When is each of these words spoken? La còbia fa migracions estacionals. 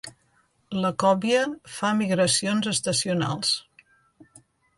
La 0.85 0.89
còbia 1.03 1.43
fa 1.73 1.91
migracions 1.99 2.71
estacionals. 2.73 3.53